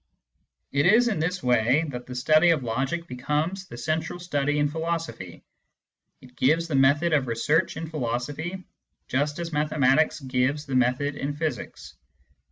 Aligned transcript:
It 0.71 0.87
is 0.87 1.09
in 1.09 1.19
this 1.19 1.43
way 1.43 1.85
that 1.89 2.07
the 2.07 2.15
study 2.15 2.49
of 2.49 2.63
logic 2.63 3.05
becomes 3.05 3.67
the 3.67 3.77
central 3.77 4.17
study 4.17 4.57
in 4.57 4.67
philosophy: 4.67 5.43
it 6.21 6.35
gives 6.35 6.67
the 6.67 6.73
method 6.73 7.13
of 7.13 7.27
research 7.27 7.77
in 7.77 7.87
philosophy, 7.87 8.63
just 9.07 9.37
as 9.37 9.53
mathematics 9.53 10.19
gives 10.19 10.65
the 10.65 10.73
method 10.73 11.13
in 11.13 11.35
physics. 11.35 11.93